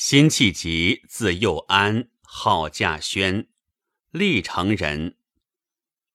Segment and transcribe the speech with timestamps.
[0.00, 3.48] 辛弃疾，字幼安，号稼轩，
[4.12, 5.16] 历城人。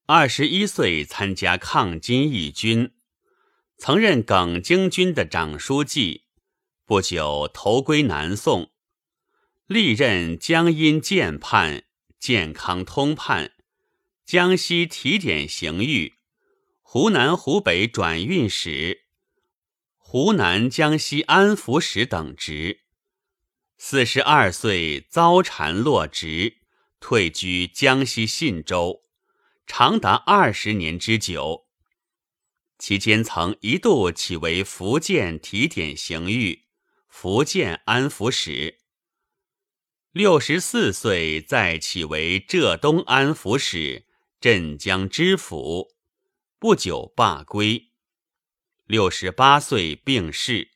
[0.05, 2.93] 二十一岁参加抗金义军，
[3.77, 6.23] 曾任耿京军的长书记。
[6.85, 8.71] 不久投归南宋，
[9.67, 11.83] 历任江阴建判、
[12.17, 13.51] 建康通判、
[14.25, 16.13] 江西提点刑狱、
[16.81, 19.01] 湖南、湖北转运使、
[19.97, 22.82] 湖南、江西安抚使等职。
[23.85, 26.59] 四十二岁遭禅落职，
[27.01, 29.03] 退居江西信州，
[29.67, 31.67] 长达二十年之久。
[32.79, 36.63] 期间曾一度起为福建提点刑狱、
[37.09, 38.79] 福建安抚使。
[40.13, 44.05] 六十四岁再起为浙东安抚使、
[44.39, 45.93] 镇江知府，
[46.57, 47.91] 不久罢归。
[48.85, 50.72] 六十八岁病逝。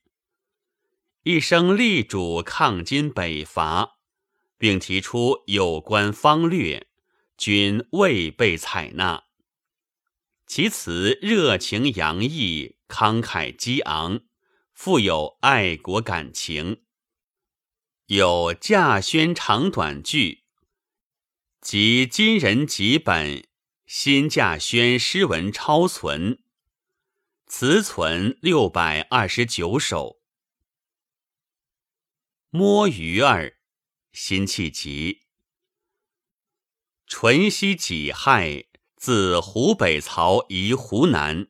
[1.28, 3.98] 一生力主抗金北伐，
[4.58, 6.88] 并提出有关方略，
[7.38, 9.26] 均未被采纳。
[10.46, 14.22] 其词热情洋溢，慷慨激昂，
[14.74, 16.84] 富有爱国感情。
[18.06, 20.32] 有《稼轩长短句》
[21.60, 23.36] 及《金人集本》
[23.86, 26.36] 《新稼轩诗文超存》，
[27.48, 30.17] 词存六百二十九首。
[32.50, 33.58] 摸鱼儿，
[34.14, 35.24] 辛弃疾。
[37.06, 41.48] 淳熙己亥，自湖北曹移湖南，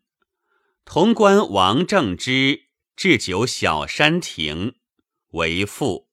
[0.83, 4.77] 潼关王正之置酒小山亭，
[5.33, 6.09] 为赋。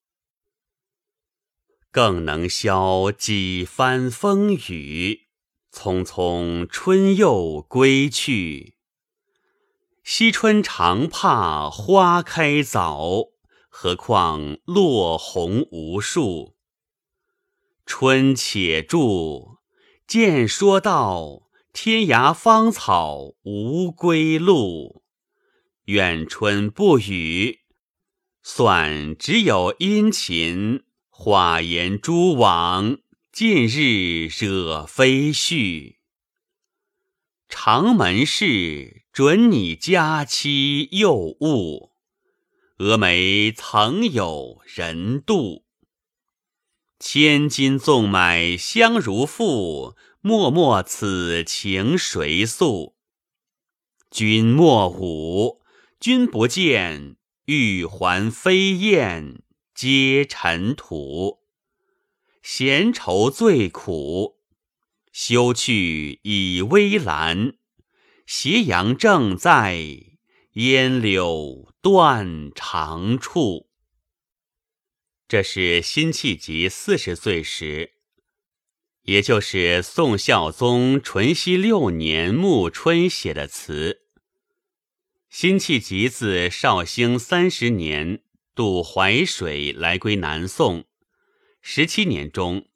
[1.91, 5.29] 更能消几番风雨，
[5.73, 8.77] 匆匆春又归去。
[10.03, 13.34] 惜春常怕花开早。
[13.77, 16.55] 何况落红无数。
[17.85, 19.59] 春且住，
[20.07, 25.03] 见说道：天涯芳草无归路。
[25.87, 27.63] 愿春不语，
[28.45, 30.85] 算只有殷勤。
[31.11, 32.99] 花言蛛网，
[33.33, 35.97] 近日惹飞絮。
[37.49, 41.94] 长门事，准你佳期又误。
[42.77, 45.63] 峨眉曾有人妒，
[46.99, 52.97] 千金纵买相如赋，脉脉此情谁诉？
[54.11, 55.63] 君莫舞，
[56.01, 57.15] 君不见，
[57.45, 61.45] 玉环飞燕皆尘土。
[62.43, 64.41] 闲愁最苦，
[65.13, 67.55] 休去倚微澜。
[68.27, 70.14] 斜阳正在。
[70.55, 73.71] 烟柳断肠处。
[75.27, 77.95] 这是辛弃疾四十岁时，
[79.03, 84.03] 也就是宋孝宗淳熙六年暮春写的词。
[85.29, 88.23] 辛弃疾自绍兴三十年
[88.55, 90.85] 渡淮水来归南宋，
[91.63, 92.69] 十七年中，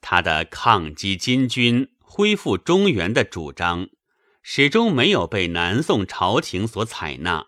[0.00, 3.90] 他的抗击金军、恢复中原的主张。
[4.42, 7.46] 始终没有被南宋朝廷所采纳，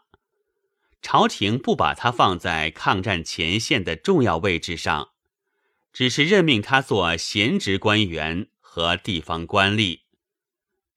[1.03, 5.11] 朝廷不把他放在抗战前线的重要位置上，
[5.93, 10.01] 只是任命他做闲职官员和地方官吏。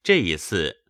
[0.04, 0.84] 这一次，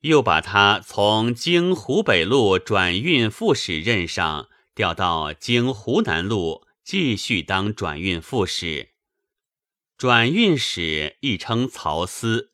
[0.00, 8.90] 又把他从经湖北路转运副使任上调到经湖南路继续当转运副使。
[9.98, 12.52] 转运使亦称曹司。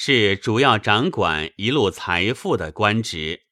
[0.00, 3.42] 是主要掌管一路财富的官职，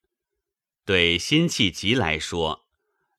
[0.84, 2.68] 对辛弃疾来说，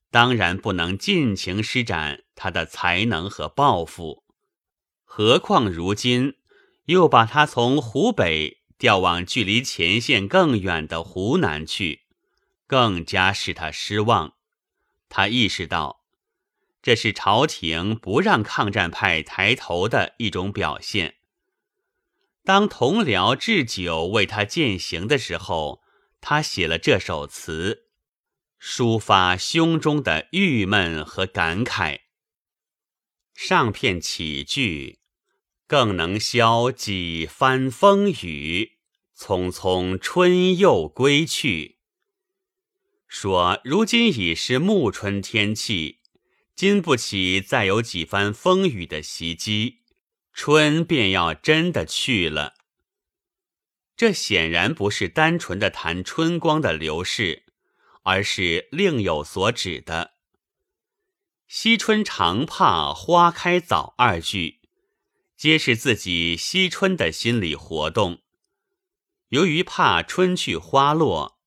[0.10, 4.24] 当然不能尽情施展他的才能和抱负。
[5.04, 6.36] 何况如今
[6.86, 12.04] 又把他从湖北调往距离前线更远的湖南去，
[12.66, 14.36] 更加使他失望。
[15.10, 16.06] 他意识到，
[16.82, 21.17] 这是朝廷不让抗战派抬头的一种表现。
[22.48, 25.82] 当同僚置酒为他饯行的时候，
[26.22, 27.90] 他写了这首词，
[28.58, 32.04] 抒发胸中的郁闷和感慨。
[33.34, 35.00] 上片起句，
[35.68, 38.78] 更能消几番风雨，
[39.14, 41.80] 匆匆春又归去。
[43.10, 45.98] 说如今已是暮春天气，
[46.56, 49.80] 经不起再有几番风雨的袭击。
[50.38, 52.54] 春便要真的去了，
[53.96, 57.48] 这显然不是单纯的谈春光的流逝，
[58.04, 60.14] 而是另有所指的。
[61.48, 64.62] 惜春常怕花开早二句，
[65.36, 68.22] 皆是自己惜春的心理活动。
[69.30, 71.40] 由于怕春去花落，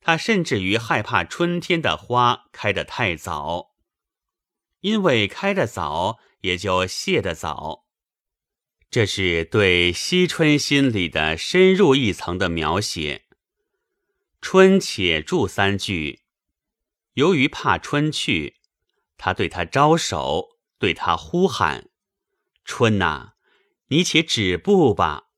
[0.00, 3.74] 他甚至于害怕春天的花开得太早，
[4.80, 7.82] 因为开得早也就谢得早。
[8.92, 13.22] 这是对惜春心里的深入一层的描写。
[14.42, 16.20] 春且住三句，
[17.14, 18.56] 由于怕春去。
[19.16, 21.88] 他对他招手，对他呼喊
[22.66, 23.32] ：“春呐，
[23.88, 25.28] 你且止步吧！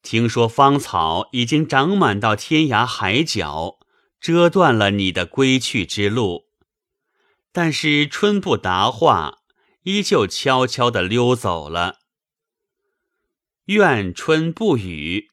[0.00, 3.80] 听说芳草已经长满到天涯海角，
[4.20, 6.44] 遮断了你的归去之路。
[7.50, 9.40] 但是春不答话，
[9.82, 12.02] 依旧悄悄地溜走了。
[13.66, 15.30] 愿春不语，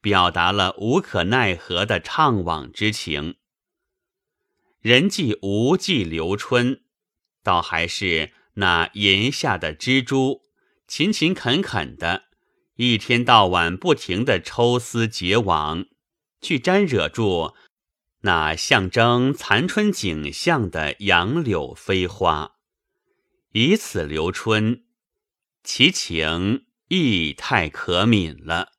[0.00, 3.36] 表达了无可奈何的怅惘之情。
[4.80, 6.82] 人既无计留春。”
[7.42, 10.42] 倒还是那檐下的蜘蛛，
[10.86, 12.24] 勤勤恳恳的，
[12.76, 15.86] 一天到晚不停的抽丝结网，
[16.42, 17.54] 去沾惹住
[18.20, 22.56] 那象征残春景象的杨柳飞花，
[23.52, 24.84] 以此留春，
[25.64, 28.72] 其情亦太可悯了。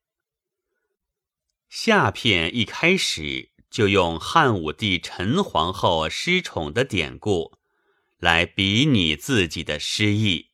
[1.67, 7.59] 下片一开始就用汉武帝陈皇后失宠的典故。
[8.21, 10.51] 来比拟自己的失意。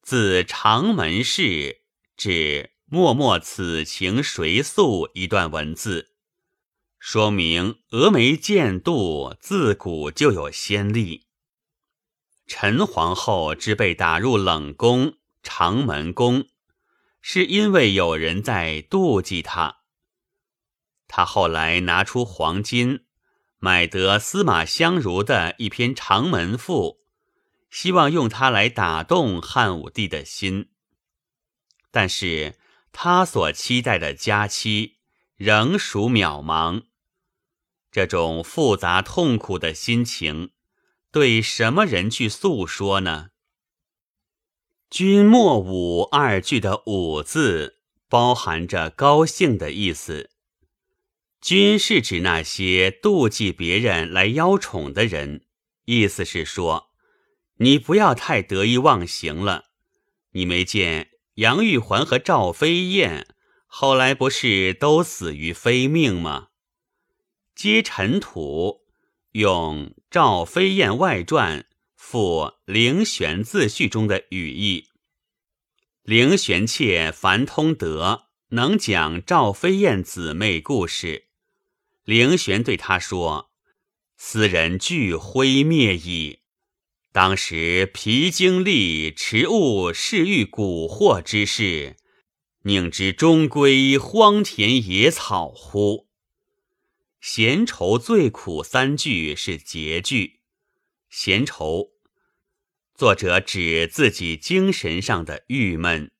[0.00, 1.82] 自长门事
[2.16, 6.14] 至默默此情谁诉一段文字，
[6.98, 11.26] 说明峨眉剑渡自古就有先例。
[12.46, 16.48] 陈皇后之被打入冷宫长门宫，
[17.20, 19.78] 是因为有人在妒忌他。
[21.08, 23.04] 他后来拿出黄金。
[23.64, 26.98] 买得司马相如的一篇长门赋，
[27.70, 30.70] 希望用它来打动汉武帝的心。
[31.92, 32.58] 但是
[32.90, 34.96] 他所期待的佳期
[35.36, 36.86] 仍属渺茫。
[37.92, 40.50] 这种复杂痛苦的心情，
[41.12, 43.28] 对什么人去诉说呢
[44.92, 47.78] ？“君莫舞”二句的“舞”字，
[48.10, 50.28] 包含着高兴的意思。
[51.40, 55.46] 君是指那些妒忌别人来邀宠的人，
[55.86, 56.90] 意思是说，
[57.56, 59.70] 你不要太得意忘形了。
[60.32, 63.34] 你没见杨玉环和赵飞燕
[63.64, 66.48] 后来不是都死于非命吗？
[67.54, 68.82] 接尘土，
[69.30, 71.60] 用《赵飞燕外传》
[72.04, 74.88] 附灵玄自序中的语意。
[76.02, 81.28] 灵玄妾樊通德能讲赵飞燕姊妹故事。
[82.04, 83.52] 灵玄对他说
[84.18, 86.40] ：“斯人俱灰灭矣。
[87.12, 91.96] 当时疲精力持物是欲蛊惑之事，
[92.64, 96.08] 宁知终归荒田野草乎？
[97.20, 100.40] 闲愁最苦三句是结句。
[101.08, 101.91] 闲愁，
[102.94, 106.10] 作者指自己精神上的郁闷。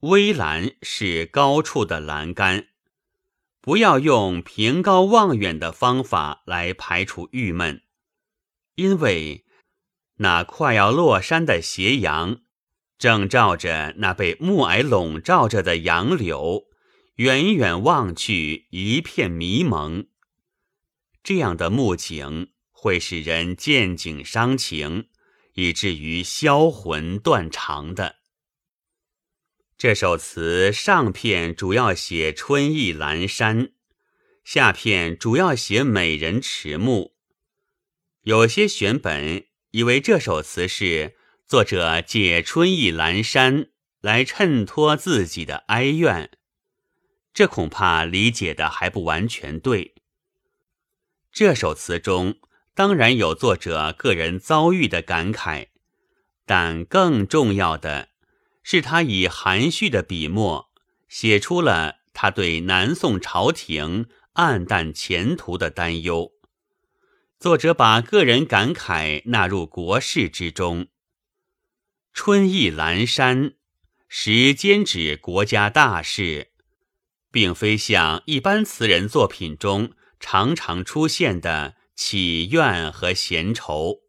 [0.00, 2.66] 微栏是高处的栏杆。”
[3.62, 7.82] 不要用凭高望远的方法来排除郁闷，
[8.74, 9.44] 因为
[10.16, 12.40] 那快要落山的斜阳，
[12.96, 16.68] 正照着那被暮霭笼罩着的杨柳，
[17.16, 20.06] 远远望去一片迷蒙。
[21.22, 25.08] 这样的幕景会使人见景伤情，
[25.54, 28.16] 以至于销魂断肠的。
[29.76, 33.72] 这首词上片主要写春意阑珊，
[34.44, 37.14] 下片主要写美人迟暮。
[38.22, 41.16] 有些选本以为这首词是
[41.46, 46.30] 作者借春意阑珊来衬托自己的哀怨，
[47.32, 49.94] 这恐怕理解的还不完全对。
[51.32, 52.38] 这首词中
[52.74, 55.68] 当然有作者个人遭遇的感慨，
[56.46, 58.08] 但更重要的。
[58.62, 60.70] 是他以含蓄的笔墨
[61.08, 66.32] 写出了他对南宋朝廷暗淡前途的担忧。
[67.38, 70.88] 作者把个人感慨纳入国事之中。
[72.12, 73.54] 春意阑珊，
[74.08, 76.50] 时兼指国家大事，
[77.32, 84.00] 并非像一般词人作品中常常出现的祈愿和闲愁。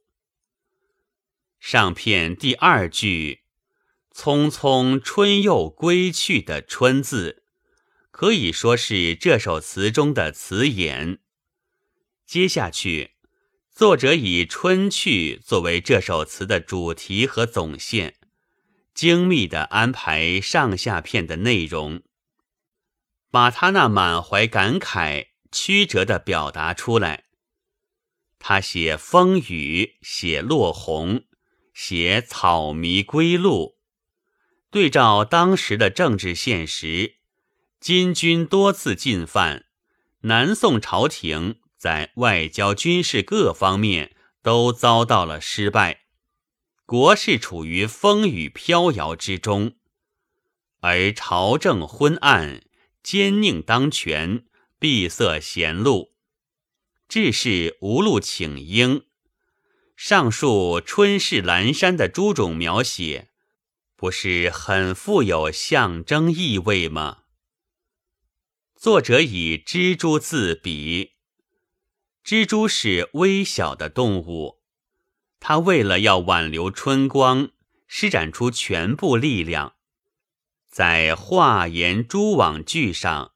[1.60, 3.42] 上片第二句。
[4.14, 7.44] 匆匆春又归去的“春”字，
[8.12, 11.20] 可以说是这首词中的词眼。
[12.26, 13.12] 接下去，
[13.74, 18.16] 作者以春去作为这首词的主题和总线，
[18.94, 22.04] 精密的安排上下片的内容，
[23.30, 27.26] 把他那满怀感慨曲折的表达出来。
[28.44, 31.24] 他写风雨，写落红，
[31.74, 33.78] 写草迷归路，
[34.72, 37.18] 对照当时的政治现实，
[37.80, 39.66] 金军多次进犯，
[40.22, 41.62] 南宋朝廷。
[41.78, 46.02] 在外交、军事各方面都遭到了失败，
[46.86, 49.78] 国事处于风雨飘摇之中，
[50.82, 52.62] 而朝政昏暗，
[53.02, 54.46] 奸佞当权，
[54.78, 56.11] 闭塞贤路，
[57.12, 59.04] 致使无路请缨。
[59.98, 63.28] 上述春事阑珊的诸种描写，
[63.98, 67.24] 不是很富有象征意味吗？
[68.78, 71.16] 作者以蜘蛛自比。
[72.24, 74.62] 蜘蛛是微小的动物，
[75.42, 77.50] 它为了要挽留春光，
[77.90, 79.76] 施展出全部力量，
[80.70, 83.34] 在画言蛛网句上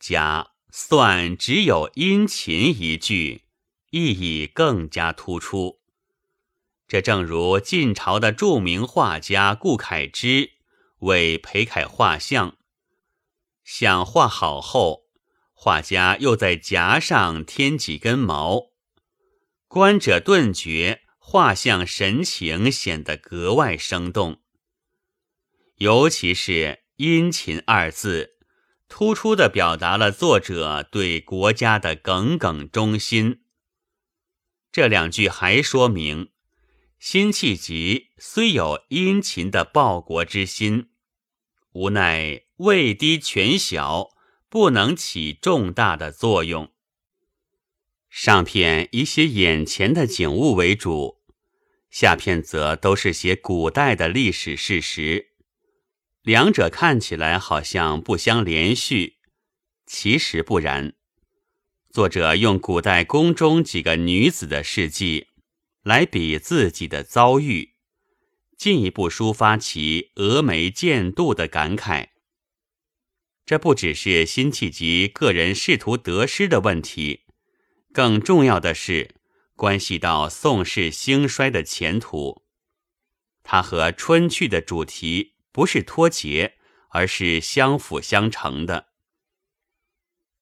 [0.00, 3.42] 加算只有殷勤一句，
[3.90, 5.80] 意义更加突出。
[6.88, 10.52] 这正如晋朝的著名画家顾恺之
[11.00, 12.56] 为裴楷画像，
[13.62, 15.02] 像画好后。
[15.52, 18.70] 画家又在颊上添几根毛，
[19.68, 24.40] 观者顿觉画像神情显得格外生动。
[25.76, 28.38] 尤其是“殷勤”二字，
[28.94, 33.40] 突出地表达了作者对国家的耿耿忠心。
[34.70, 36.28] 这两句还说明，
[36.98, 40.90] 辛弃疾虽有殷勤的报国之心，
[41.72, 44.10] 无奈位低权小。
[44.50, 46.70] 不能起重大的作用。
[48.10, 51.22] 上片以写眼前的景物为主，
[51.88, 55.31] 下片则都是写古代的历史事实。
[56.22, 59.16] 两者看起来好像不相连续，
[59.86, 60.94] 其实不然。
[61.90, 65.26] 作者用古代宫中几个女子的事迹
[65.82, 67.74] 来比自己的遭遇，
[68.56, 72.10] 进一步抒发其峨眉见度的感慨。
[73.44, 77.24] 这不只是辛弃疾个人仕途得失的问题，
[77.92, 79.16] 更重要的是
[79.56, 82.44] 关系到宋氏兴衰的前途。
[83.42, 86.56] 它和《春去》的主题不是脱节，
[86.88, 88.88] 而是相辅相成的。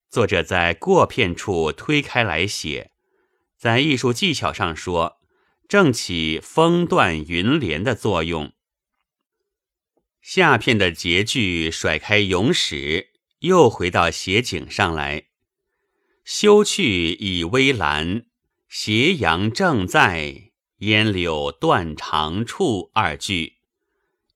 [0.09, 2.93] 作者在过片处推开来写，
[3.57, 5.21] 在艺术技巧上说，
[5.69, 8.53] 正起风断云连的作用。
[10.21, 15.29] 下片的结句甩开咏史，又回到写景上来。
[16.25, 18.27] 休去以微澜，
[18.69, 22.91] 斜阳正在，烟柳断肠处。
[22.95, 23.60] 二句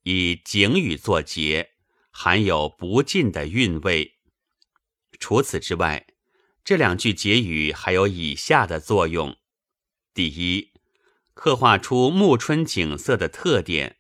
[0.05, 1.73] 以景语作结，
[2.11, 4.15] 含有不尽的韵味。
[5.19, 6.07] 除此之外，
[6.63, 9.37] 这两句结语还有以下的作用：
[10.13, 10.73] 第一，
[11.35, 13.99] 刻画出暮春景色的特点。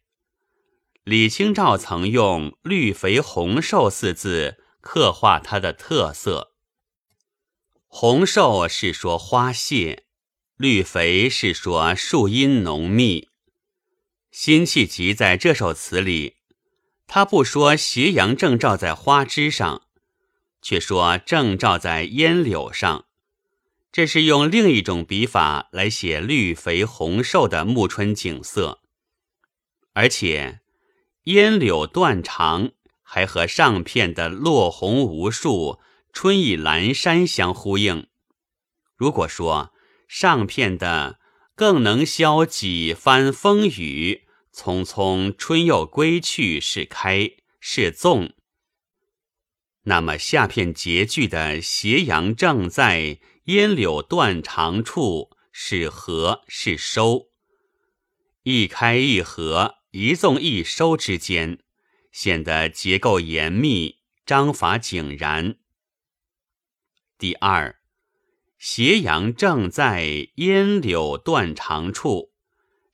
[1.05, 6.55] 李清照曾用“绿肥红瘦”四字刻画它的特色。
[7.87, 10.05] 红瘦是说花谢，
[10.57, 13.31] 绿肥是说树荫浓密。
[14.35, 16.39] 辛弃疾在这首词里，
[17.07, 19.83] 他不说斜阳正照在花枝上，
[20.61, 23.07] 却说正照在烟柳上，
[23.93, 28.81] 这是用另一种笔法来写绿肥红瘦的暮春景色，
[29.93, 30.61] 而且。
[31.27, 32.73] 烟柳断肠，
[33.03, 35.79] 还和上片的落红无数、
[36.13, 38.09] 春意阑珊相呼应。
[38.97, 39.73] 如果说
[40.07, 41.19] 上片的
[41.55, 44.24] 更能消几番风雨，
[44.55, 48.33] 匆匆春又归去是开是纵，
[49.83, 57.31] 那么下片结句的斜阳正在，烟柳断肠处是合是收，
[58.43, 59.77] 一开一合。
[59.97, 61.61] 一纵一收之间，
[62.11, 65.57] 显得结构严密，章法井然。
[67.17, 67.79] 第二，
[68.59, 72.34] 斜阳正在烟柳断肠处，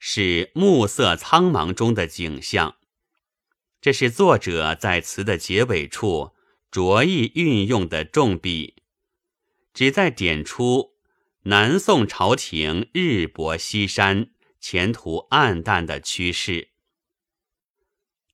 [0.00, 2.78] 是暮色苍茫中的景象。
[3.80, 6.32] 这是作者在词的结尾处
[6.70, 8.82] 着意运用的重笔，
[9.72, 10.94] 旨在点出
[11.44, 16.70] 南宋朝廷日薄西山、前途暗淡的趋势。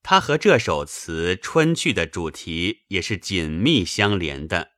[0.03, 4.73] 它和这首词《春去》的主题也是紧密相连的。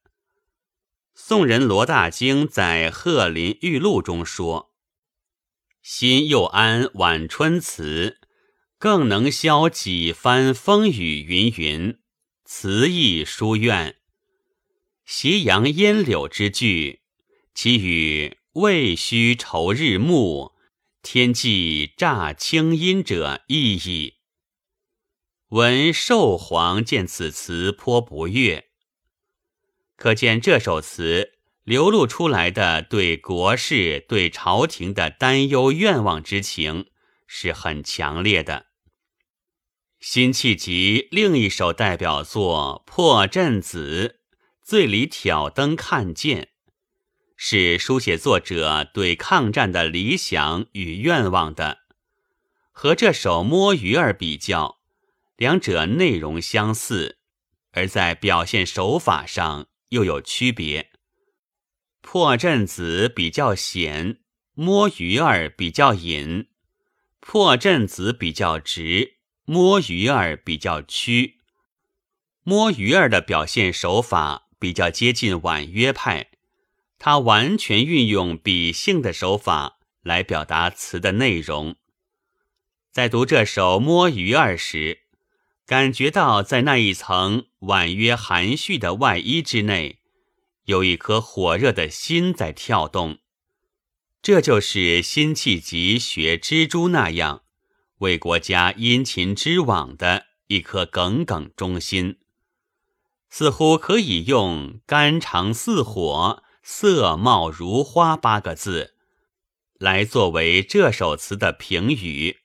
[1.14, 4.67] 宋人罗大经在《鹤林玉露》中说
[5.90, 8.20] ：“新又安晚春词，
[8.76, 11.98] 更能消几番风雨云云，
[12.44, 13.96] 词意书怨。
[15.06, 17.00] 斜阳烟柳之句，
[17.54, 20.52] 其与未须愁日暮，
[21.00, 24.16] 天际乍清阴者异矣。
[25.48, 28.68] 闻寿皇见此词颇不悦，
[29.96, 31.37] 可见这首词
[31.68, 36.86] 流露出来的对国事、对朝廷的担忧愿望之情
[37.26, 38.68] 是很强烈的。
[40.00, 44.16] 辛弃疾另一首代表作《破阵子》，
[44.66, 46.48] 醉里挑灯看剑，
[47.36, 51.80] 是书写作者对抗战的理想与愿望的，
[52.72, 54.78] 和这首《摸鱼儿》比较。
[55.36, 57.18] 两者内容相似，
[57.72, 60.92] 而在表现手法上又有区别。
[62.10, 64.16] 破阵子比较闲，
[64.54, 66.46] 摸鱼儿比较隐；
[67.20, 71.34] 破阵子比较直，摸鱼儿比较曲。
[72.44, 76.30] 摸鱼儿的表现手法比较接近婉约派，
[76.98, 81.76] 他完全运用比兴的手法来表达词的内容。
[82.90, 85.00] 在读这首摸鱼儿时，
[85.66, 89.98] 感觉到，在那一层婉约含蓄的外衣之内，
[90.68, 93.20] 有一颗火热的心在跳动。
[94.20, 97.42] 这就是辛弃疾学蜘蛛那样，
[98.00, 102.18] 为国家殷勤织网的一颗耿耿忠心。
[103.30, 108.94] 似乎可以用“肝肠似火，色貌如花”八个字，
[109.78, 112.40] 来作为这首词的评语。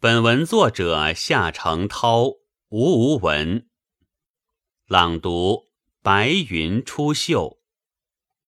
[0.00, 2.38] 本文作者夏承焘，
[2.70, 3.67] 吴无文。
[4.88, 5.66] 朗读：
[6.02, 7.57] 白云出岫。